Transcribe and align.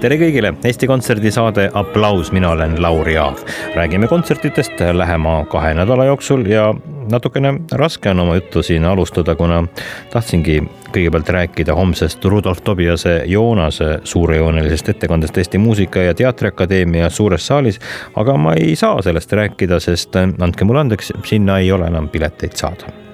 tere 0.00 0.18
kõigile, 0.20 0.52
Eesti 0.64 0.86
Kontserdi 0.88 1.30
saade 1.32 1.70
Applaus, 1.74 2.28
mina 2.32 2.50
olen 2.52 2.76
Lauri 2.82 3.16
Aav. 3.16 3.38
räägime 3.74 4.08
kontsertidest 4.08 4.80
lähema 4.92 5.44
kahe 5.50 5.74
nädala 5.74 6.04
jooksul 6.04 6.46
ja 6.46 6.74
natukene 7.10 7.54
raske 7.72 8.10
on 8.10 8.20
oma 8.20 8.34
juttu 8.34 8.62
siin 8.62 8.84
alustada, 8.84 9.34
kuna 9.34 9.64
tahtsingi 10.12 10.60
kõigepealt 10.92 11.28
rääkida 11.28 11.74
homsest 11.74 12.24
Rudolf 12.24 12.60
Tobiase 12.64 13.22
Joonase 13.26 13.98
suurejoonelisest 14.04 14.88
ettekandest 14.88 15.38
Eesti 15.38 15.58
Muusika- 15.58 16.04
ja 16.04 16.14
Teatriakadeemia 16.14 17.10
suures 17.10 17.46
saalis. 17.46 17.80
aga 18.16 18.36
ma 18.36 18.52
ei 18.52 18.76
saa 18.76 19.02
sellest 19.02 19.32
rääkida, 19.32 19.80
sest 19.80 20.16
andke 20.16 20.64
mulle 20.64 20.80
andeks, 20.80 21.12
sinna 21.24 21.58
ei 21.58 21.72
ole 21.72 21.86
enam 21.86 22.08
pileteid 22.08 22.52
saada 22.52 23.05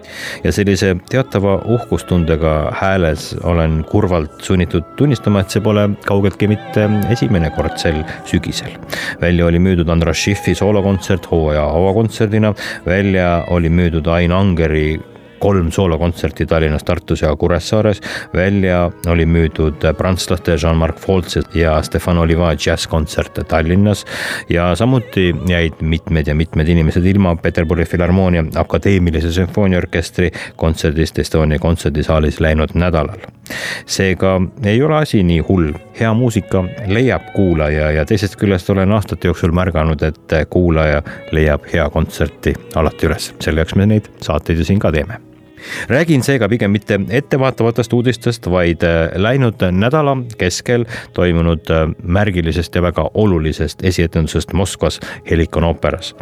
ja 0.45 0.53
sellise 0.53 0.95
teatava 1.11 1.59
uhkustundega 1.75 2.55
hääles 2.81 3.33
olen 3.43 3.83
kurvalt 3.91 4.43
sunnitud 4.43 4.95
tunnistama, 4.97 5.43
et 5.43 5.55
see 5.55 5.63
pole 5.65 5.89
kaugeltki 6.07 6.49
mitte 6.51 6.89
esimene 7.13 7.51
kord 7.57 7.79
sel 7.81 8.03
sügisel. 8.29 8.77
välja 9.21 9.47
oli 9.47 9.59
müüdud 9.59 9.89
Andras 9.89 10.19
Schiffi 10.23 10.55
soolokontsert 10.55 11.31
hooaja 11.31 11.65
avakontserdina, 11.65 12.55
välja 12.87 13.45
oli 13.51 13.71
müüdud 13.71 14.07
Ain 14.07 14.33
Angeri 14.33 15.01
kolm 15.43 15.73
soolokontserti 15.73 16.47
Tallinnas, 16.47 16.85
Tartus 16.85 17.23
ja 17.23 17.37
Kuressaares. 17.37 18.01
välja 18.35 18.91
oli 19.07 19.27
müüdud 19.27 19.83
prantslaste 19.99 20.55
Jean-Marc 20.55 21.01
Foltsi 21.01 21.41
ja 21.55 21.83
Stefan 21.83 22.19
Oliva 22.19 22.53
džässkontsert 22.55 23.41
Tallinnas 23.49 24.05
ja 24.49 24.75
samuti 24.75 25.35
jäid 25.49 25.73
mitmed 25.81 26.27
ja 26.27 26.35
mitmed 26.35 26.69
inimesed 26.69 27.05
ilma 27.05 27.37
Peterburi 27.37 27.85
Filharmoonia 27.85 28.45
Akadeemilise 28.55 29.33
Sümfooniaorkestri 29.33 30.31
kontserdist 30.57 31.19
Estonia 31.19 31.59
kontserdisaalis 31.59 32.41
läinud 32.41 32.75
nädalal. 32.75 33.19
seega 33.87 34.41
ei 34.65 34.83
ole 34.83 34.97
asi 34.97 35.23
nii 35.23 35.41
hull, 35.49 35.73
hea 36.01 36.15
muusika 36.15 36.65
leiab 36.87 37.33
kuulaja 37.35 37.91
ja 37.91 38.05
teisest 38.05 38.37
küljest 38.37 38.71
olen 38.71 38.93
aastate 38.93 39.29
jooksul 39.29 39.53
märganud, 39.53 40.03
et 40.03 40.39
kuulaja 40.51 41.03
leiab 41.33 41.67
hea 41.73 41.91
kontserti 41.91 42.55
alati 42.75 43.11
üles, 43.11 43.35
selle 43.41 43.61
jaoks 43.61 43.75
me 43.75 43.87
neid 43.87 44.09
saateid 44.23 44.63
ju 44.63 44.71
siin 44.71 44.79
ka 44.79 44.93
teeme 44.93 45.32
räägin 45.89 46.23
seega 46.23 46.49
pigem 46.49 46.71
mitte 46.71 47.01
ettevaatavatest 47.11 47.93
uudistest, 47.93 48.51
vaid 48.51 48.83
äh, 48.83 49.11
läinud 49.17 49.63
nädala 49.71 50.17
keskel 50.39 50.85
toimunud 51.13 51.71
äh, 51.71 51.89
märgilisest 52.03 52.75
ja 52.75 52.83
väga 52.83 53.11
olulisest 53.15 53.85
esietendusest 53.85 54.53
Moskvas 54.53 55.01
Helikon 55.31 55.65
ooperas. 55.65 56.15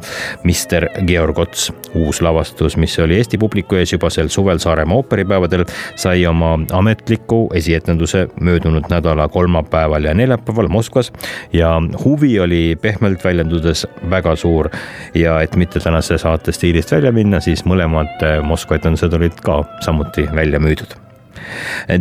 Mister 0.44 0.88
Georg 1.06 1.38
Ots, 1.38 1.72
uus 1.94 2.22
lavastus, 2.22 2.77
mis 2.77 2.98
oli 2.98 3.16
Eesti 3.16 3.38
publiku 3.38 3.77
ees 3.77 3.92
juba 3.92 4.10
sel 4.10 4.28
suvel 4.28 4.58
Saaremaa 4.58 4.97
ooperipäevadel, 4.97 5.64
sai 5.97 6.27
oma 6.27 6.58
ametliku 6.72 7.48
esietenduse 7.54 8.28
möödunud 8.41 8.84
nädala 8.91 9.28
kolmapäeval 9.28 10.04
ja 10.04 10.14
neljapäeval 10.14 10.69
Moskvas 10.69 11.12
ja 11.52 11.82
huvi 12.04 12.41
oli 12.41 12.76
pehmelt 12.82 13.25
väljendudes 13.25 13.87
väga 14.10 14.37
suur 14.37 14.70
ja 15.14 15.41
et 15.41 15.56
mitte 15.56 15.81
tänase 15.81 16.19
saate 16.19 16.53
stiilist 16.53 16.93
välja 16.93 17.12
minna, 17.12 17.41
siis 17.41 17.64
mõlemad 17.64 18.22
äh, 18.22 18.38
Moskva 18.44 18.76
etendused 18.81 19.14
olid 19.16 19.29
olid 19.30 19.44
ka 19.46 19.64
samuti 19.80 20.28
välja 20.34 20.60
müüdud. 20.60 20.96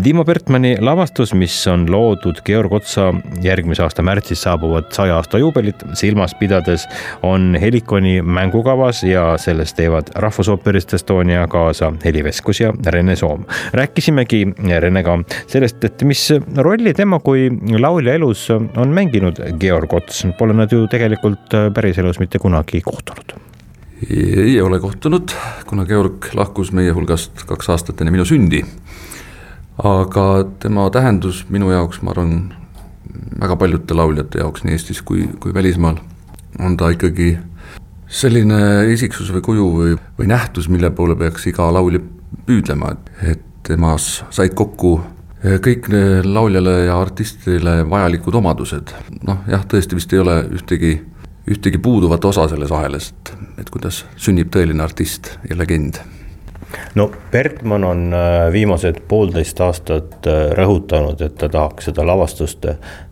Timo 0.03 0.25
Bertmanni 0.25 0.75
lavastus, 0.81 1.31
mis 1.33 1.55
on 1.67 1.85
loodud 1.89 2.41
Georg 2.45 2.73
Otsa 2.73 3.13
järgmise 3.41 3.83
aasta 3.85 4.03
märtsis 4.03 4.41
saabuvat 4.43 4.91
saja 4.93 5.15
aasta 5.15 5.39
juubelit 5.39 5.83
silmas 5.97 6.35
pidades, 6.35 6.85
on 7.23 7.55
Helikoni 7.61 8.19
mängukavas 8.21 9.03
ja 9.03 9.37
selles 9.37 9.73
teevad 9.73 10.11
Rahvusooperist 10.15 10.93
Estonia 10.93 11.47
kaasa 11.47 11.93
Heli 12.05 12.23
Veskus 12.23 12.59
ja 12.59 12.73
Rene 12.85 13.15
Soom. 13.15 13.45
rääkisimegi 13.73 14.45
Renega 14.79 15.17
sellest, 15.47 15.83
et 15.83 16.03
mis 16.03 16.29
rolli 16.57 16.93
tema 16.93 17.19
kui 17.19 17.49
laulja 17.79 18.13
elus 18.19 18.49
on 18.51 18.89
mänginud 18.93 19.39
Georg 19.59 19.93
Ots, 19.93 20.25
pole 20.37 20.53
nad 20.53 20.71
ju 20.71 20.87
tegelikult 20.87 21.55
päriselus 21.73 22.19
mitte 22.19 22.39
kunagi 22.39 22.81
kohtunud 22.81 23.48
ei 24.07 24.61
ole 24.61 24.79
kohtunud, 24.79 25.31
kuna 25.67 25.85
Georg 25.85 26.29
lahkus 26.33 26.71
meie 26.71 26.93
hulgast 26.95 27.43
kaks 27.47 27.69
aastat 27.69 28.01
enne 28.01 28.13
minu 28.15 28.25
sündi. 28.25 28.63
aga 29.83 30.45
tema 30.59 30.89
tähendus 30.91 31.45
minu 31.49 31.71
jaoks, 31.71 32.01
ma 32.03 32.11
arvan, 32.11 32.53
väga 33.39 33.55
paljude 33.55 33.95
lauljate 33.95 34.41
jaoks 34.41 34.63
nii 34.63 34.75
Eestis 34.75 35.01
kui, 35.01 35.29
kui 35.39 35.53
välismaal, 35.53 35.99
on 36.59 36.75
ta 36.77 36.89
ikkagi 36.91 37.37
selline 38.07 38.89
isiksus 38.91 39.31
või 39.31 39.41
kuju 39.45 39.69
või, 39.75 39.93
või 40.17 40.27
nähtus, 40.27 40.67
mille 40.69 40.91
poole 40.91 41.15
peaks 41.15 41.47
iga 41.47 41.69
laulja 41.71 42.01
püüdlema, 42.47 42.95
et 43.23 43.45
temas 43.63 44.23
said 44.35 44.55
kokku 44.57 44.99
kõik 45.63 45.87
lauljale 46.27 46.85
ja 46.89 46.97
artistile 46.99 47.79
vajalikud 47.89 48.35
omadused, 48.35 48.91
noh 49.23 49.45
jah, 49.47 49.63
tõesti 49.63 49.95
vist 49.95 50.13
ei 50.13 50.19
ole 50.19 50.41
ühtegi 50.57 50.97
ühtegi 51.49 51.81
puuduvat 51.81 52.25
osa 52.25 52.47
selles 52.51 52.71
ahelas, 52.71 53.11
et, 53.11 53.33
et 53.63 53.73
kuidas 53.73 54.03
sünnib 54.17 54.51
tõeline 54.53 54.83
artist 54.85 55.33
ja 55.49 55.57
legend. 55.57 56.01
No 56.95 57.07
Bertmann 57.31 57.83
on 57.83 58.13
äh, 58.13 58.51
viimased 58.53 58.99
poolteist 59.09 59.61
aastat 59.65 60.27
äh, 60.29 60.51
rõhutanud, 60.57 61.21
et 61.25 61.37
ta 61.41 61.49
tahaks 61.49 61.89
seda 61.89 62.05
lavastust 62.05 62.67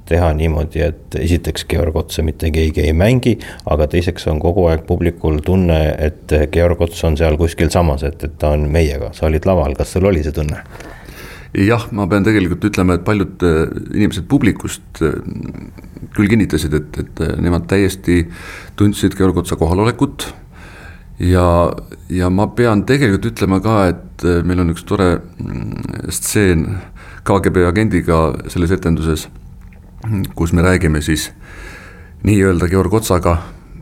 teha 0.07 0.29
niimoodi, 0.37 0.83
et 0.85 1.17
esiteks 1.19 1.65
Georg 1.69 1.95
Otsa 1.97 2.23
mitte 2.23 2.51
keegi 2.53 2.85
ei 2.85 2.93
mängi, 2.93 3.37
aga 3.65 3.89
teiseks 3.91 4.29
on 4.31 4.39
kogu 4.39 4.67
aeg 4.71 4.85
publikul 4.87 5.41
tunne, 5.45 5.79
et 5.97 6.37
Georg 6.53 6.81
Ots 6.85 7.03
on 7.09 7.17
seal 7.19 7.37
kuskil 7.39 7.73
samas, 7.73 8.05
et, 8.07 8.23
et 8.23 8.37
ta 8.39 8.53
on 8.55 8.69
meiega, 8.71 9.11
sa 9.17 9.27
olid 9.27 9.49
laval, 9.49 9.75
kas 9.79 9.97
sul 9.97 10.07
oli 10.07 10.23
see 10.23 10.35
tunne? 10.37 10.61
Jah, 11.55 11.87
ma 11.95 12.07
pean 12.09 12.25
tegelikult 12.25 12.65
ütlema, 12.69 12.97
et 12.97 13.05
paljud 13.07 13.43
äh, 13.45 13.63
inimesed 13.95 14.27
publikust 14.29 15.01
äh, 15.05 15.15
küll 16.15 16.31
kinnitasid, 16.31 16.75
et, 16.75 16.99
et 17.03 17.23
äh, 17.23 17.35
nemad 17.41 17.67
täiesti 17.69 18.25
tundsid 18.79 19.15
Georg 19.17 19.37
Otsa 19.37 19.55
kohalolekut. 19.59 20.33
ja, 21.19 21.71
ja 22.09 22.29
ma 22.29 22.47
pean 22.53 22.83
tegelikult 22.85 23.31
ütlema 23.31 23.61
ka, 23.63 23.77
et 23.93 24.25
meil 24.45 24.61
on 24.61 24.73
üks 24.73 24.85
tore 24.85 25.17
mm, 25.17 26.09
stseen 26.13 26.67
KGB 27.27 27.65
agendiga 27.67 28.19
selles 28.47 28.71
etenduses, 28.71 29.27
kus 30.35 30.53
me 30.53 30.61
räägime 30.61 31.01
siis 31.01 31.31
nii-öelda 32.23 32.69
Georg 32.69 32.93
Otsaga, 32.93 33.37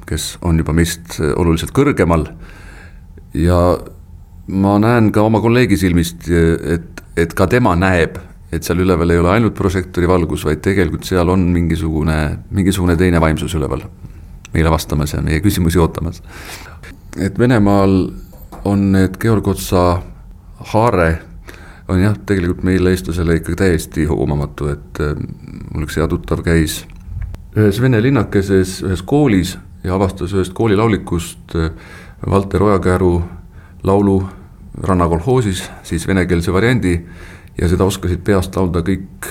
kes 0.06 0.36
on 0.46 0.58
juba 0.62 0.74
meist 0.74 1.20
oluliselt 1.20 1.74
kõrgemal 1.76 2.28
ja 3.36 3.60
ma 4.48 4.76
näen 4.80 5.12
ka 5.14 5.26
oma 5.26 5.42
kolleegi 5.44 5.78
silmist, 5.80 6.28
et, 6.30 7.05
et 7.18 7.34
ka 7.34 7.48
tema 7.48 7.76
näeb, 7.80 8.18
et 8.52 8.64
seal 8.64 8.82
üleval 8.84 9.12
ei 9.12 9.20
ole 9.20 9.32
ainult 9.36 9.56
prožektori 9.58 10.08
valgus, 10.08 10.46
vaid 10.46 10.62
tegelikult 10.64 11.08
seal 11.08 11.30
on 11.30 11.48
mingisugune, 11.54 12.18
mingisugune 12.52 12.96
teine 13.00 13.22
vaimsus 13.22 13.56
üleval 13.56 13.86
meile 14.56 14.72
vastamas 14.72 15.14
ja 15.14 15.22
meie 15.22 15.42
küsimusi 15.44 15.80
ootamas. 15.80 16.22
et 17.20 17.40
Venemaal 17.40 17.96
on 18.66 18.92
need 18.92 19.18
Georg 19.20 19.48
Otsa 19.48 20.02
haare 20.74 21.10
on 21.88 22.02
jah, 22.02 22.16
tegelikult 22.26 22.64
meile, 22.66 22.92
eestlasele 22.96 23.40
ikkagi 23.40 23.60
täiesti 23.60 24.06
hoomamatu, 24.10 24.70
et 24.74 25.02
äh, 25.04 25.14
mul 25.74 25.86
üks 25.86 26.00
hea 26.00 26.08
tuttav 26.10 26.42
käis 26.46 26.84
ühes 27.56 27.80
vene 27.82 28.02
linnakeses 28.04 28.80
ühes 28.88 29.04
koolis 29.06 29.56
ja 29.84 29.94
avastas 29.96 30.34
ühest 30.34 30.56
koolilaulikust 30.58 31.56
äh, 31.60 31.70
Valter 32.30 32.64
Ojakäru 32.64 33.14
laulu 33.86 34.18
rannakolhoosis, 34.84 35.64
siis 35.84 36.08
venekeelse 36.08 36.54
variandi 36.54 36.96
ja 37.58 37.70
seda 37.72 37.88
oskasid 37.88 38.24
peast 38.28 38.56
laulda 38.56 38.84
kõik 38.86 39.30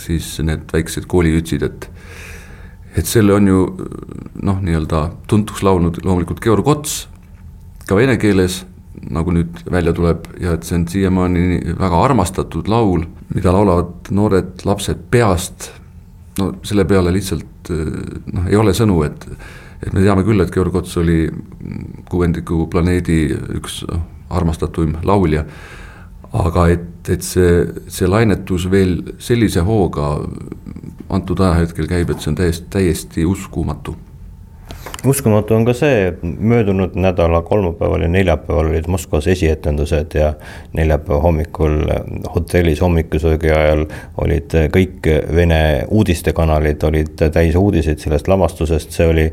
siis 0.00 0.32
need 0.44 0.70
väiksed 0.72 1.06
kooliütsid, 1.10 1.66
et 1.66 1.90
et 2.98 3.06
selle 3.06 3.36
on 3.36 3.46
ju 3.46 3.58
noh, 4.42 4.58
nii-öelda 4.58 5.04
tuntuks 5.30 5.62
laulnud 5.62 6.00
loomulikult 6.02 6.40
Georg 6.42 6.66
Ots, 6.72 7.04
ka 7.86 7.94
vene 7.94 8.16
keeles, 8.18 8.64
nagu 9.14 9.30
nüüd 9.34 9.60
välja 9.70 9.92
tuleb, 9.94 10.26
ja 10.42 10.56
et 10.56 10.66
see 10.66 10.80
on 10.80 10.88
siiamaani 10.90 11.76
väga 11.78 12.00
armastatud 12.08 12.68
laul, 12.70 13.04
mida 13.34 13.54
laulavad 13.54 14.10
noored 14.10 14.64
lapsed 14.66 15.06
peast, 15.12 15.70
no 16.40 16.50
selle 16.66 16.84
peale 16.88 17.14
lihtsalt 17.14 17.70
noh, 17.70 18.48
ei 18.48 18.58
ole 18.58 18.74
sõnu, 18.76 19.02
et 19.06 19.28
et 19.80 19.94
me 19.96 20.02
teame 20.04 20.26
küll, 20.26 20.42
et 20.42 20.50
Georg 20.52 20.74
Ots 20.76 20.98
oli 21.00 21.22
kuuendiku 22.10 22.66
planeedi 22.72 23.22
üks 23.56 23.84
noh, 23.88 24.02
armastatuim 24.30 24.96
laulja. 25.02 25.44
aga 26.32 26.68
et, 26.70 27.08
et 27.10 27.24
see, 27.26 27.64
see 27.90 28.06
lainetus 28.06 28.68
veel 28.70 29.00
sellise 29.18 29.64
hooga 29.66 30.12
antud 31.10 31.40
ajahetkel 31.42 31.88
käib, 31.90 32.10
et 32.10 32.22
see 32.22 32.30
on 32.30 32.38
täiesti, 32.38 32.66
täiesti 32.70 33.24
uskumatu 33.26 33.96
uskumatu 35.06 35.54
on 35.54 35.64
ka 35.64 35.72
see, 35.76 36.12
möödunud 36.22 36.94
nädala 36.98 37.40
kolmapäeval 37.42 38.02
ja 38.04 38.08
neljapäeval 38.08 38.68
olid 38.68 38.88
Moskvas 38.88 39.26
esietendused 39.26 40.14
ja 40.14 40.32
neljapäeva 40.76 41.20
hommikul 41.20 41.78
hotellis 42.34 42.80
hommikusöögi 42.80 43.52
ajal 43.54 43.86
olid 44.20 44.56
kõik 44.74 45.08
Vene 45.36 45.60
uudistekanalid 45.88 46.82
olid 46.84 47.24
täis 47.32 47.56
uudiseid 47.56 48.02
sellest 48.02 48.28
lavastusest, 48.28 48.92
see 48.92 49.08
oli 49.08 49.26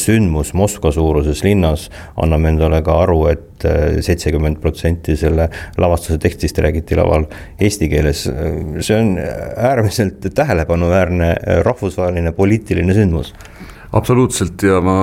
sündmus 0.00 0.54
Moskva 0.54 0.92
suuruses 0.92 1.44
linnas. 1.44 1.90
anname 2.16 2.48
endale 2.48 2.82
ka 2.82 2.98
aru, 3.02 3.26
et 3.26 3.66
seitsekümmend 4.00 4.58
protsenti 4.60 5.16
selle 5.16 5.48
lavastuse 5.78 6.18
tekstist 6.18 6.58
räägiti 6.58 6.96
laval 6.96 7.26
eesti 7.60 7.88
keeles. 7.88 8.30
see 8.80 9.00
on 9.00 9.18
äärmiselt 9.56 10.26
tähelepanuväärne 10.34 11.34
rahvusvaheline 11.62 12.32
poliitiline 12.32 12.94
sündmus 12.94 13.34
absoluutselt 13.94 14.62
ja 14.62 14.80
ma, 14.84 14.98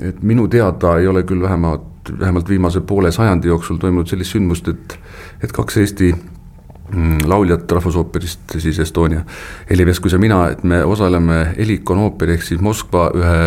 et 0.00 0.22
minu 0.22 0.48
teada 0.48 0.96
ei 0.98 1.06
ole 1.10 1.24
küll 1.28 1.42
vähemalt, 1.42 2.12
vähemalt 2.18 2.48
viimase 2.48 2.80
poole 2.80 3.12
sajandi 3.12 3.50
jooksul 3.50 3.78
toimunud 3.82 4.08
sellist 4.08 4.36
sündmust, 4.36 4.68
et, 4.72 4.98
et 5.44 5.52
kaks 5.52 5.76
Eesti 5.82 6.12
mm, 6.14 7.28
lauljat 7.28 7.70
Rahvusooperist, 7.78 8.56
siis 8.58 8.80
Estonia, 8.84 9.24
Heli 9.70 9.86
Veskus 9.86 10.16
ja 10.16 10.22
mina, 10.22 10.44
et 10.54 10.64
me 10.64 10.82
osaleme 10.84 11.44
Helikon 11.58 12.04
ooperi 12.06 12.38
ehk 12.38 12.48
siis 12.48 12.64
Moskva 12.64 13.10
ühe, 13.14 13.38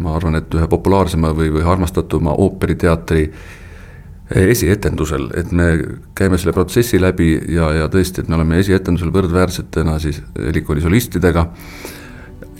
ma 0.00 0.16
arvan, 0.16 0.40
et 0.40 0.54
ühe 0.54 0.68
populaarsema 0.70 1.34
või, 1.36 1.52
või 1.58 1.66
armastatuma 1.68 2.36
ooperiteatri 2.46 3.28
esietendusel, 4.28 5.30
et 5.40 5.52
me 5.56 5.70
käime 6.16 6.36
selle 6.38 6.52
protsessi 6.52 7.00
läbi 7.00 7.30
ja, 7.48 7.70
ja 7.72 7.86
tõesti, 7.92 8.20
et 8.20 8.28
me 8.28 8.36
oleme 8.36 8.58
esietendusel 8.60 9.12
võrdväärsetena 9.12 9.94
siis 10.02 10.20
Helikoni 10.36 10.84
solistidega 10.84 11.46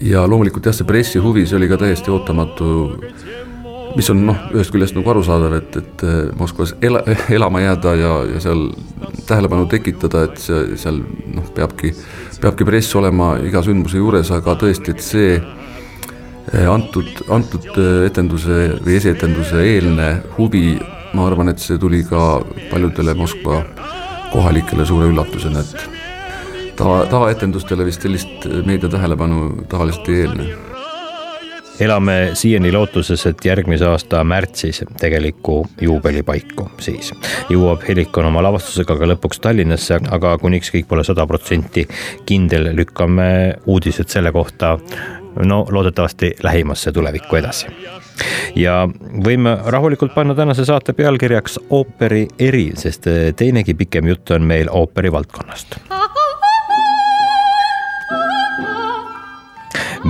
ja 0.01 0.25
loomulikult 0.29 0.67
jah, 0.69 0.77
see 0.77 0.87
pressi 0.87 1.23
huvi, 1.23 1.47
see 1.47 1.59
oli 1.59 1.69
ka 1.71 1.79
täiesti 1.81 2.13
ootamatu, 2.13 2.69
mis 3.97 4.11
on 4.13 4.23
noh, 4.29 4.39
ühest 4.55 4.73
küljest 4.75 4.97
nagu 4.97 5.11
arusaadav, 5.11 5.57
et, 5.59 5.79
et 5.81 6.05
äh, 6.07 6.19
Moskvas 6.39 6.75
ela, 6.85 7.03
elama 7.37 7.63
jääda 7.65 7.95
ja, 7.99 8.13
ja 8.35 8.43
seal 8.45 8.69
tähelepanu 9.29 9.67
tekitada, 9.71 10.27
et 10.29 10.39
see, 10.43 10.79
seal 10.81 11.01
noh, 11.35 11.49
peabki, 11.57 11.93
peabki 12.43 12.69
press 12.69 12.95
olema 12.99 13.35
iga 13.45 13.63
sündmuse 13.67 14.01
juures, 14.01 14.33
aga 14.35 14.55
tõesti, 14.61 14.95
et 14.95 15.05
see 15.05 15.35
äh, 15.39 16.69
antud, 16.71 17.11
antud 17.35 17.71
äh, 17.75 18.07
etenduse 18.11 18.61
või 18.79 18.99
esietenduse 19.01 19.67
eelne 19.75 20.15
huvi, 20.39 20.79
ma 21.17 21.27
arvan, 21.27 21.51
et 21.51 21.63
see 21.63 21.81
tuli 21.81 22.05
ka 22.07 22.43
paljudele 22.71 23.17
Moskva 23.19 23.63
kohalikele 24.29 24.85
suure 24.87 25.09
üllatusena, 25.09 25.65
et 25.65 25.98
tava, 26.79 27.05
tavaetendustele 27.11 27.85
vist 27.85 28.03
sellist 28.07 28.49
meedia 28.67 28.89
tähelepanu 28.89 29.51
tavaliselt 29.69 30.09
ei 30.09 30.21
eelne. 30.25 30.49
Elame 31.81 32.15
siiani 32.35 32.73
lootuses, 32.75 33.23
et 33.27 33.45
järgmise 33.45 33.87
aasta 33.87 34.25
märtsis 34.27 34.81
tegeliku 34.99 35.61
juubelipaiku 35.81 36.67
siis. 36.83 37.13
Jõuab 37.51 37.85
Helikon 37.87 38.27
oma 38.27 38.43
lavastusega 38.43 38.97
ka 38.99 39.07
lõpuks 39.13 39.39
Tallinnasse, 39.45 40.01
aga 40.11 40.35
kuniks 40.43 40.73
kõik 40.75 40.89
pole 40.91 41.05
sada 41.07 41.27
protsenti 41.31 41.87
kindel, 42.27 42.73
lükkame 42.75 43.29
uudised 43.67 44.11
selle 44.11 44.33
kohta 44.35 44.75
no 45.39 45.61
loodetavasti 45.71 46.33
lähimasse 46.43 46.93
tulevikku 46.93 47.39
edasi. 47.39 47.71
ja 48.59 48.89
võime 49.25 49.53
rahulikult 49.67 50.15
panna 50.15 50.35
tänase 50.35 50.65
saate 50.65 50.93
pealkirjaks 50.93 51.61
ooperi 51.71 52.27
eri, 52.39 52.73
sest 52.75 53.07
teinegi 53.37 53.75
pikem 53.75 54.11
jutt 54.11 54.35
on 54.35 54.43
meil 54.43 54.67
ooperi 54.73 55.13
valdkonnast 55.13 55.79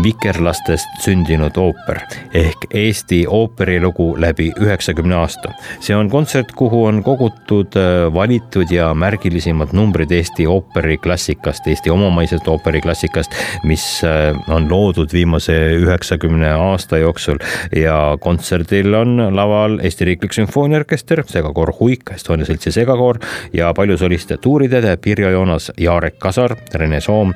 vikerlastest 0.03 0.89
sündinud 1.05 1.57
ooper 1.57 2.01
ehk 2.37 2.67
Eesti 2.75 3.23
ooperilugu 3.29 4.09
läbi 4.21 4.51
üheksakümne 4.61 5.17
aasta. 5.17 5.53
see 5.81 5.97
on 5.97 6.11
kontsert, 6.11 6.53
kuhu 6.53 6.85
on 6.85 7.03
kogutud 7.03 7.77
äh, 7.77 8.15
valitud 8.15 8.71
ja 8.71 8.95
märgilisemad 8.95 9.73
numbrid 9.73 10.11
Eesti 10.11 10.47
ooperiklassikast, 10.47 11.67
Eesti 11.67 11.91
omamaisest 11.91 12.49
ooperiklassikast, 12.49 13.35
mis 13.65 14.05
äh, 14.05 14.37
on 14.49 14.71
loodud 14.71 15.13
viimase 15.13 15.57
üheksakümne 15.79 16.53
aasta 16.53 16.99
jooksul 16.99 17.39
ja 17.77 18.17
kontserdil 18.21 18.95
on 18.95 19.17
laval 19.37 19.79
Eesti 19.83 20.05
Riiklik 20.05 20.33
Sümfooniaorkester, 20.33 21.25
segakoor 21.27 21.73
Huik, 21.81 22.13
Estonia 22.15 22.47
Seltsi 22.47 22.73
segakoor 22.73 23.19
ja 23.53 23.73
palju 23.75 23.99
soliste 23.99 24.37
tuuritäde 24.37 24.97
Pirjo 24.97 25.31
Joonas, 25.31 25.73
Jarek 25.79 26.19
Kasar, 26.19 26.57
Rene 26.75 27.01
Soom 27.01 27.35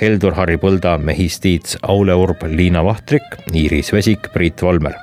Heldur 0.00 0.34
Harri 0.34 0.56
Põlda, 0.58 0.96
Mehis 0.98 1.38
Tiits, 1.40 1.78
Aule 1.82 2.14
Urb, 2.18 2.42
Liina 2.50 2.82
Vahtrik, 2.84 3.36
Iiris 3.54 3.92
Vesik, 3.94 4.30
Priit 4.34 4.62
Volmer 4.62 4.96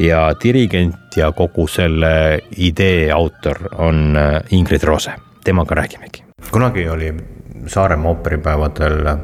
ja 0.00 0.28
dirigent 0.42 1.16
ja 1.16 1.32
kogu 1.32 1.66
selle 1.68 2.40
idee 2.56 3.10
autor 3.12 3.60
on 3.78 4.16
äh, 4.16 4.40
Ingrid 4.56 4.86
Roose, 4.88 5.12
temaga 5.44 5.74
räägimegi. 5.74 6.24
kunagi 6.50 6.88
oli 6.88 7.14
Saaremaa 7.66 8.08
ooperipäevadel 8.08 9.16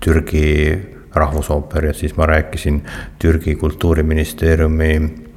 Türgi 0.00 0.78
rahvusooper 1.14 1.84
ja 1.86 1.92
siis 1.92 2.16
ma 2.16 2.26
rääkisin 2.26 2.82
Türgi 3.18 3.54
kultuuriministeeriumi 3.54 5.27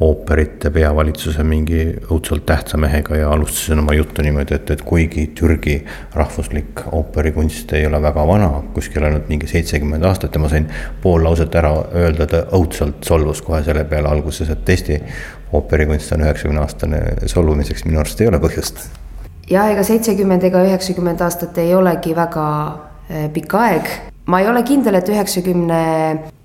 ooperite 0.00 0.70
peavalitsuse 0.74 1.44
mingi 1.46 1.84
õudselt 2.10 2.42
tähtsa 2.46 2.78
mehega 2.80 3.16
ja 3.16 3.28
alustasin 3.30 3.78
oma 3.78 3.94
juttu 3.94 4.22
niimoodi, 4.26 4.56
et, 4.56 4.70
et 4.70 4.82
kuigi 4.82 5.28
Türgi 5.38 5.76
rahvuslik 6.14 6.82
ooperikunst 6.92 7.72
ei 7.78 7.86
ole 7.86 8.00
väga 8.02 8.26
vana, 8.26 8.48
kuskil 8.74 9.06
ainult 9.06 9.28
mingi 9.30 9.46
seitsekümmend 9.46 10.04
aastat 10.04 10.34
ja 10.34 10.42
ma 10.42 10.50
sain 10.50 10.66
pool 11.02 11.22
lauset 11.24 11.54
ära 11.54 11.72
öelda, 11.94 12.26
ta 12.26 12.42
õudselt 12.58 13.06
solvus 13.06 13.42
kohe 13.46 13.62
selle 13.62 13.84
peale 13.90 14.10
alguses, 14.10 14.50
et 14.50 14.74
Eesti 14.74 14.98
ooperikunst 15.54 16.16
on 16.16 16.26
üheksakümne 16.26 16.64
aastane 16.64 17.02
solvumiseks, 17.30 17.86
minu 17.86 18.02
arust 18.02 18.20
ei 18.20 18.32
ole 18.32 18.42
põhjust. 18.42 18.88
ja 19.50 19.68
ega 19.70 19.86
seitsekümmend 19.86 20.50
ega 20.50 20.64
üheksakümmend 20.66 21.22
aastat 21.22 21.58
ei 21.62 21.74
olegi 21.74 22.16
väga 22.16 22.48
eh, 23.08 23.30
pikk 23.30 23.54
aeg 23.62 23.96
ma 24.26 24.40
ei 24.40 24.48
ole 24.48 24.62
kindel, 24.66 24.98
et 24.98 25.08
üheksakümne, 25.08 25.82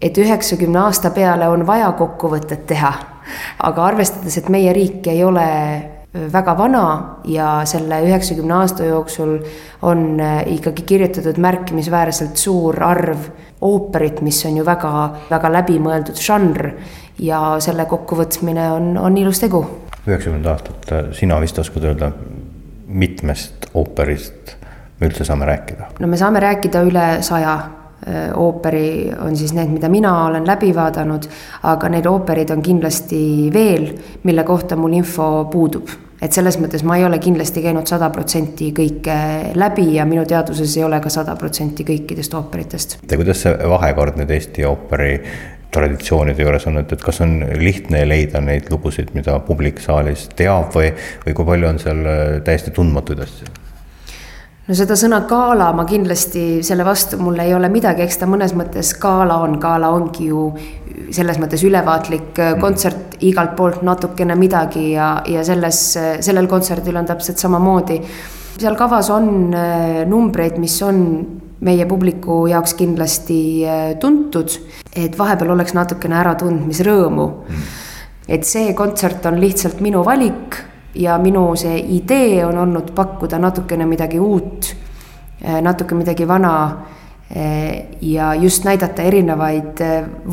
et 0.01 0.17
üheksakümne 0.17 0.85
aasta 0.85 1.09
peale 1.15 1.47
on 1.49 1.65
vaja 1.67 1.89
kokkuvõtet 1.97 2.67
teha 2.67 2.93
aga 3.63 3.85
arvestades, 3.85 4.37
et 4.37 4.49
meie 4.49 4.73
riik 4.73 5.07
ei 5.07 5.23
ole 5.23 5.47
väga 6.13 6.55
vana 6.57 6.85
ja 7.29 7.61
selle 7.69 8.01
üheksakümne 8.01 8.53
aasta 8.63 8.85
jooksul 8.87 9.35
on 9.85 10.19
äh, 10.19 10.41
ikkagi 10.55 10.81
kirjutatud 10.81 11.37
märkimisväärselt 11.37 12.37
suur 12.37 12.83
arv 12.83 13.29
ooperit, 13.61 14.21
mis 14.25 14.41
on 14.49 14.57
ju 14.57 14.65
väga, 14.65 14.91
väga 15.29 15.51
läbimõeldud 15.59 16.17
žanr 16.17 16.71
ja 17.21 17.59
selle 17.61 17.85
kokkuvõtmine 17.85 18.71
on, 18.73 18.97
on 18.97 19.17
ilus 19.21 19.43
tegu. 19.43 19.61
üheksakümmend 20.07 20.49
aastat, 20.49 20.91
äh, 20.91 21.11
sina 21.13 21.37
vist 21.41 21.59
oskad 21.61 21.85
öelda, 21.85 22.11
mitmest 22.87 23.69
ooperist 23.77 24.55
me 24.99 25.11
üldse 25.11 25.27
saame 25.27 25.45
rääkida? 25.45 25.93
no 25.99 26.09
me 26.09 26.17
saame 26.17 26.41
rääkida 26.41 26.81
üle 26.89 27.09
saja 27.21 27.59
Äh, 27.59 27.88
ooperi 28.35 29.11
on 29.25 29.37
siis 29.37 29.53
need, 29.57 29.71
mida 29.73 29.89
mina 29.89 30.13
olen 30.25 30.47
läbi 30.47 30.73
vaadanud, 30.75 31.29
aga 31.69 31.89
neid 31.89 32.09
ooperid 32.09 32.53
on 32.55 32.61
kindlasti 32.65 33.23
veel, 33.53 33.91
mille 34.23 34.43
kohta 34.47 34.77
mul 34.79 34.99
info 34.99 35.29
puudub 35.51 35.89
et 36.21 36.35
selles 36.35 36.57
mõttes 36.59 36.83
ma 36.83 36.97
ei 36.99 37.05
ole 37.07 37.19
kindlasti 37.23 37.63
käinud 37.63 37.87
sada 37.87 38.09
protsenti 38.13 38.73
kõike 38.75 39.15
läbi 39.59 39.85
ja 39.95 40.07
minu 40.09 40.25
teadvuses 40.27 40.75
ei 40.77 40.83
ole 40.83 40.99
ka 41.03 41.11
sada 41.13 41.35
protsenti 41.39 41.85
kõikidest 41.87 42.35
ooperitest. 42.35 42.97
ja 43.09 43.19
kuidas 43.19 43.45
see 43.45 43.55
vahekord 43.71 44.19
nüüd 44.19 44.33
Eesti 44.35 44.67
ooperi 44.67 45.13
traditsioonide 45.71 46.43
juures 46.43 46.65
on, 46.69 46.81
et, 46.81 46.91
et 46.91 47.01
kas 47.05 47.21
on 47.21 47.39
lihtne 47.61 48.01
leida 48.09 48.41
neid 48.41 48.71
lugusid, 48.73 49.13
mida 49.13 49.37
publik 49.45 49.81
saalis 49.83 50.27
teab 50.35 50.73
või, 50.75 50.91
või 51.25 51.37
kui 51.37 51.49
palju 51.51 51.69
on 51.69 51.81
seal 51.81 52.05
äh, 52.09 52.35
täiesti 52.45 52.73
tundmatuid 52.75 53.25
asju? 53.25 53.58
No 54.69 54.77
seda 54.77 54.95
sõna 54.99 55.23
gala 55.29 55.71
ma 55.73 55.85
kindlasti, 55.89 56.61
selle 56.65 56.85
vastu 56.85 57.17
mul 57.21 57.39
ei 57.41 57.55
ole 57.57 57.71
midagi, 57.73 58.05
eks 58.05 58.21
ta 58.21 58.29
mõnes 58.29 58.53
mõttes 58.57 58.93
gala 59.01 59.39
on, 59.45 59.57
gala 59.61 59.89
ongi 59.95 60.29
ju 60.29 60.43
selles 61.15 61.39
mõttes 61.41 61.63
ülevaatlik 61.65 62.37
äh, 62.37 62.53
mm. 62.53 62.61
kontsert 62.61 63.17
igalt 63.25 63.55
poolt 63.57 63.81
natukene 63.85 64.37
midagi 64.37 64.91
ja, 64.93 65.15
ja 65.25 65.43
selles, 65.47 65.81
sellel 66.25 66.49
kontserdil 66.51 66.99
on 67.01 67.09
täpselt 67.09 67.41
samamoodi. 67.41 67.99
seal 68.59 68.77
kavas 68.77 69.09
on 69.15 69.55
äh, 69.57 70.03
numbreid, 70.09 70.61
mis 70.61 70.77
on 70.85 71.03
meie 71.65 71.85
publiku 71.89 72.45
jaoks 72.47 72.77
kindlasti 72.77 73.41
äh, 73.65 73.83
tuntud, 73.99 74.53
et 74.95 75.17
vahepeal 75.17 75.57
oleks 75.57 75.73
natukene 75.73 76.21
äratundmisrõõmu 76.21 77.29
mm.. 77.33 77.69
et 78.37 78.45
see 78.45 78.75
kontsert 78.77 79.25
on 79.25 79.41
lihtsalt 79.41 79.81
minu 79.81 80.05
valik 80.05 80.68
ja 80.95 81.17
minu 81.17 81.55
see 81.59 81.77
idee 81.97 82.45
on 82.45 82.57
olnud 82.57 82.93
pakkuda 82.95 83.39
natukene 83.39 83.85
midagi 83.85 84.19
uut, 84.19 84.75
eh, 85.41 85.61
natuke 85.61 85.95
midagi 85.95 86.27
vana 86.27 86.55
ja 88.01 88.31
just 88.33 88.63
näidata 88.65 89.03
erinevaid 89.05 89.77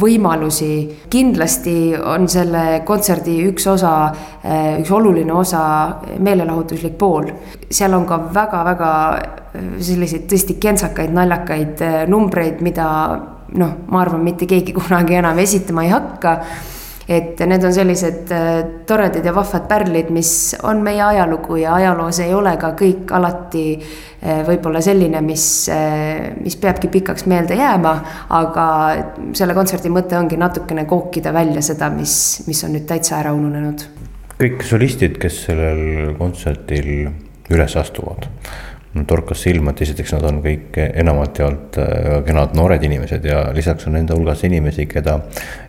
võimalusi. 0.01 0.97
kindlasti 1.11 1.93
on 2.01 2.25
selle 2.29 2.81
kontserdi 2.89 3.35
üks 3.51 3.67
osa, 3.69 3.91
üks 4.81 4.91
oluline 4.91 5.33
osa 5.33 5.97
meelelahutuslik 6.19 6.97
pool. 6.99 7.29
seal 7.71 7.93
on 7.93 8.07
ka 8.07 8.19
väga-väga 8.35 8.93
selliseid 9.79 10.25
tõesti 10.25 10.57
kentsakaid, 10.61 11.13
naljakaid 11.13 11.85
numbreid, 12.09 12.63
mida 12.63 12.89
noh, 13.55 13.77
ma 13.89 14.01
arvan, 14.01 14.25
mitte 14.25 14.47
keegi 14.49 14.73
kunagi 14.79 15.21
enam 15.21 15.39
esitama 15.39 15.85
ei 15.85 15.93
hakka 15.93 16.37
et 17.09 17.39
need 17.47 17.65
on 17.65 17.75
sellised 17.75 18.33
äh, 18.35 18.65
toredad 18.87 19.25
ja 19.25 19.35
vahvad 19.35 19.69
pärlid, 19.71 20.11
mis 20.15 20.57
on 20.67 20.83
meie 20.83 21.03
ajalugu 21.03 21.61
ja 21.61 21.77
ajaloos 21.79 22.19
ei 22.25 22.35
ole 22.35 22.57
ka 22.59 22.73
kõik 22.79 23.13
alati 23.15 23.65
äh, 23.77 24.43
võib-olla 24.49 24.83
selline, 24.83 25.23
mis, 25.23 25.45
äh, 25.71 26.33
mis 26.43 26.59
peabki 26.59 26.91
pikaks 26.91 27.29
meelde 27.31 27.59
jääma. 27.59 27.95
aga 28.35 28.67
selle 29.39 29.55
kontserdi 29.55 29.93
mõte 29.93 30.19
ongi 30.19 30.39
natukene 30.41 30.85
kookida 30.85 31.33
välja 31.33 31.63
seda, 31.63 31.91
mis, 31.95 32.43
mis 32.47 32.65
on 32.67 32.75
nüüd 32.75 32.89
täitsa 32.91 33.21
ära 33.21 33.35
ununenud. 33.37 33.87
kõik 34.37 34.67
solistid, 34.67 35.21
kes 35.23 35.45
sellel 35.47 36.17
kontserdil 36.19 37.13
üles 37.55 37.77
astuvad 37.79 38.27
torkas 39.09 39.43
silma, 39.45 39.75
et 39.75 39.83
esiteks 39.87 40.15
nad 40.17 40.25
on 40.29 40.41
kõik 40.45 40.79
enamalt 40.87 41.41
jaolt 41.43 41.77
väga 41.77 42.23
kenad 42.27 42.57
noored 42.57 42.83
inimesed 42.87 43.25
ja 43.29 43.43
lisaks 43.57 43.89
on 43.89 43.97
nende 43.99 44.17
hulgas 44.17 44.45
inimesi, 44.49 44.87
keda 44.91 45.19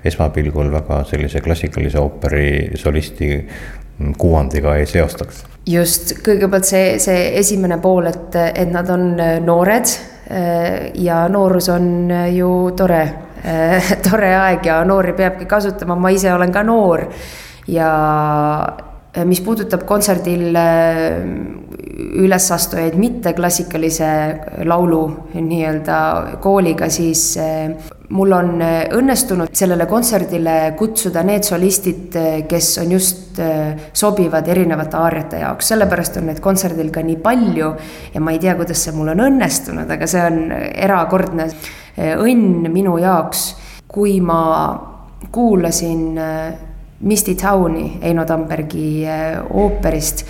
esmapilgul 0.06 0.72
väga 0.74 1.02
sellise 1.10 1.42
klassikalise 1.44 2.00
ooperi 2.00 2.48
solisti 2.80 3.32
kuvandiga 4.18 4.76
ei 4.78 4.86
seostaks. 4.86 5.44
just, 5.68 6.14
kõigepealt 6.24 6.68
see, 6.70 7.00
see 7.04 7.32
esimene 7.40 7.80
pool, 7.84 8.08
et, 8.08 8.36
et 8.54 8.72
nad 8.72 8.90
on 8.94 9.10
noored 9.44 9.96
ja 11.02 11.22
noorus 11.32 11.70
on 11.74 12.12
ju 12.36 12.52
tore, 12.78 13.02
tore 14.10 14.34
aeg 14.36 14.66
ja 14.68 14.82
noori 14.86 15.16
peabki 15.18 15.48
kasutama, 15.50 15.96
ma 15.96 16.12
ise 16.14 16.34
olen 16.34 16.54
ka 16.54 16.64
noor 16.68 17.08
ja 17.68 17.92
mis 19.26 19.42
puudutab 19.42 19.86
kontserdil 19.90 20.56
ülesastujaid 21.98 22.96
mitte 23.00 23.34
klassikalise 23.34 24.10
laulu 24.66 25.02
nii-öelda 25.34 26.00
kooliga, 26.44 26.90
siis 26.94 27.24
eh, 27.42 27.72
mul 28.14 28.36
on 28.38 28.62
õnnestunud 28.62 29.54
sellele 29.58 29.88
kontserdile 29.90 30.58
kutsuda 30.78 31.24
need 31.28 31.48
solistid, 31.48 32.16
kes 32.50 32.70
on 32.84 32.94
just 32.96 33.42
sobivad 33.98 34.48
erinevate 34.48 34.98
aariate 35.00 35.42
jaoks, 35.42 35.74
sellepärast 35.74 36.22
on 36.22 36.30
neid 36.32 36.42
kontserdil 36.44 36.92
ka 36.94 37.04
nii 37.06 37.18
palju 37.24 37.74
ja 38.14 38.24
ma 38.24 38.36
ei 38.36 38.42
tea, 38.44 38.56
kuidas 38.60 38.86
see 38.86 38.96
mul 38.96 39.12
on 39.16 39.26
õnnestunud, 39.28 39.90
aga 39.98 40.10
see 40.10 40.24
on 40.24 40.40
erakordne 40.54 41.50
õnn 41.98 42.70
minu 42.74 42.98
jaoks, 43.02 43.50
kui 43.90 44.20
ma 44.22 44.42
kuulasin 45.34 46.18
Misty 47.00 47.36
Towni 47.36 48.00
Eino 48.02 48.26
Tambergi 48.26 49.06
ooperist 49.54 50.26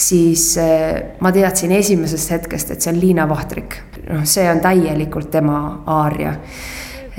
siis 0.00 0.56
eh, 0.58 1.16
ma 1.20 1.32
teadsin 1.32 1.72
esimesest 1.76 2.30
hetkest, 2.36 2.72
et 2.74 2.82
see 2.82 2.92
on 2.92 3.00
Liina 3.00 3.26
Vahtrik. 3.28 3.76
noh, 4.08 4.24
see 4.24 4.46
on 4.50 4.60
täielikult 4.60 5.30
tema 5.30 5.58
aaria. 5.86 6.34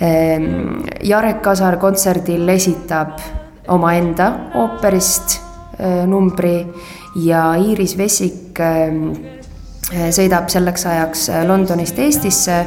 Ehm, 0.02 0.82
Jarek 1.06 1.42
Kasar 1.46 1.78
kontserdil 1.78 2.50
esitab 2.50 3.20
omaenda 3.72 4.32
ooperist 4.60 5.38
eh, 5.78 6.04
numbri 6.10 6.56
ja 7.22 7.52
Iiris 7.60 7.98
Vessik 7.98 8.60
ehm, 8.60 9.12
sõidab 9.92 10.48
selleks 10.50 10.86
ajaks 10.88 11.26
Londonist 11.48 11.98
Eestisse 12.00 12.62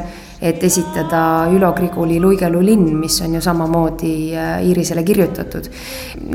et 0.45 0.63
esitada 0.63 1.47
Ülo 1.53 1.71
Griguli 1.73 2.19
Luigelu 2.21 2.61
linn, 2.61 2.93
mis 2.99 3.17
on 3.25 3.33
ju 3.37 3.41
samamoodi 3.41 4.13
äh, 4.37 4.55
Iirisele 4.67 5.03
kirjutatud. 5.05 5.69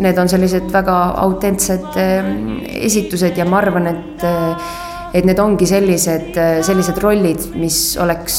Need 0.03 0.19
on 0.19 0.31
sellised 0.31 0.71
väga 0.73 0.97
autentsed 1.25 1.99
äh, 2.01 2.31
esitused 2.87 3.39
ja 3.39 3.47
ma 3.49 3.61
arvan, 3.63 3.91
et 3.93 4.25
äh, 4.27 4.71
et 5.11 5.27
need 5.27 5.41
ongi 5.43 5.67
sellised, 5.67 6.37
sellised 6.63 7.01
rollid, 7.03 7.49
mis 7.59 7.97
oleks, 7.99 8.37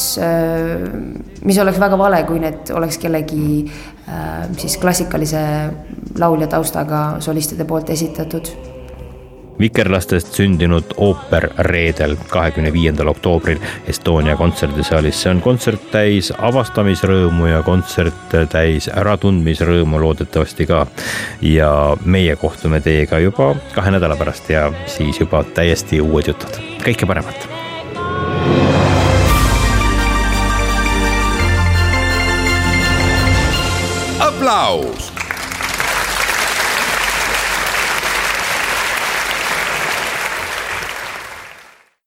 mis 1.44 1.60
oleks 1.60 1.82
väga 1.84 1.98
vale, 2.00 2.22
kui 2.24 2.40
need 2.40 2.72
oleks 2.72 2.96
kellegi 2.96 3.66
siis 4.56 4.78
klassikalise 4.80 5.42
laulja 6.24 6.48
taustaga 6.56 7.02
solistide 7.20 7.68
poolt 7.68 7.92
esitatud 7.92 8.71
vikerlastest 9.62 10.34
sündinud 10.34 10.96
ooper 10.98 11.50
reedel, 11.68 12.16
kahekümne 12.30 12.74
viiendal 12.74 13.12
oktoobril 13.12 13.60
Estonia 13.88 14.36
kontserdisaalis. 14.36 15.22
see 15.22 15.32
on 15.32 15.42
kontsert 15.42 15.92
täis 15.92 16.32
avastamisrõõmu 16.38 17.50
ja 17.52 17.62
kontsert 17.64 18.36
täis 18.50 18.90
äratundmisrõõmu 18.90 20.02
loodetavasti 20.02 20.66
ka. 20.66 20.86
ja 21.42 21.98
meie 22.06 22.36
kohtume 22.36 22.82
teiega 22.82 23.20
juba 23.20 23.56
kahe 23.76 23.92
nädala 23.92 24.16
pärast 24.16 24.50
ja 24.50 24.72
siis 24.86 25.20
juba 25.20 25.44
täiesti 25.44 26.02
uued 26.02 26.28
jutud. 26.28 26.62
kõike 26.84 27.06
paremat. 27.06 27.50
aplaus 34.20 35.21